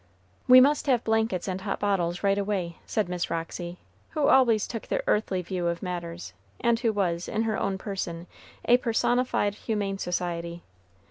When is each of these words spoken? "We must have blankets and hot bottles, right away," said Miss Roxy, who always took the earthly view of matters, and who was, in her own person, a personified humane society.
"We 0.47 0.59
must 0.59 0.87
have 0.87 1.03
blankets 1.03 1.47
and 1.47 1.61
hot 1.61 1.79
bottles, 1.79 2.23
right 2.23 2.39
away," 2.39 2.79
said 2.87 3.07
Miss 3.07 3.29
Roxy, 3.29 3.77
who 4.09 4.29
always 4.29 4.65
took 4.65 4.87
the 4.87 5.03
earthly 5.05 5.43
view 5.43 5.67
of 5.67 5.83
matters, 5.83 6.33
and 6.59 6.79
who 6.79 6.91
was, 6.91 7.27
in 7.27 7.43
her 7.43 7.55
own 7.55 7.77
person, 7.77 8.25
a 8.65 8.77
personified 8.77 9.53
humane 9.53 9.99
society. 9.99 10.63